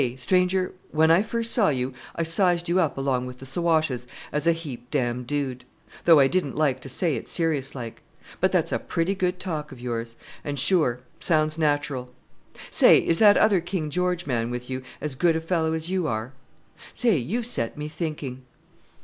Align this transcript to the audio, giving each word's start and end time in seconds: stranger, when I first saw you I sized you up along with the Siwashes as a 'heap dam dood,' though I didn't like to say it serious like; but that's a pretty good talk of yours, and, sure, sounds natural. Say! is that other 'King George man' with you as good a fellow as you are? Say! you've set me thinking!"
stranger, 0.17 0.73
when 0.89 1.11
I 1.11 1.21
first 1.21 1.51
saw 1.51 1.69
you 1.69 1.93
I 2.15 2.23
sized 2.23 2.67
you 2.67 2.79
up 2.79 2.97
along 2.97 3.27
with 3.27 3.37
the 3.37 3.45
Siwashes 3.45 4.07
as 4.31 4.47
a 4.47 4.51
'heap 4.51 4.89
dam 4.89 5.25
dood,' 5.25 5.63
though 6.05 6.19
I 6.19 6.25
didn't 6.27 6.55
like 6.57 6.81
to 6.81 6.89
say 6.89 7.15
it 7.15 7.27
serious 7.27 7.75
like; 7.75 8.01
but 8.39 8.51
that's 8.51 8.71
a 8.71 8.79
pretty 8.79 9.13
good 9.13 9.39
talk 9.39 9.71
of 9.71 9.79
yours, 9.79 10.15
and, 10.43 10.57
sure, 10.57 11.01
sounds 11.19 11.59
natural. 11.59 12.11
Say! 12.71 12.97
is 12.97 13.19
that 13.19 13.37
other 13.37 13.61
'King 13.61 13.91
George 13.91 14.25
man' 14.25 14.49
with 14.49 14.71
you 14.71 14.81
as 14.99 15.13
good 15.13 15.35
a 15.35 15.39
fellow 15.39 15.73
as 15.73 15.91
you 15.91 16.07
are? 16.07 16.33
Say! 16.93 17.17
you've 17.17 17.45
set 17.45 17.77
me 17.77 17.87
thinking!" 17.87 18.41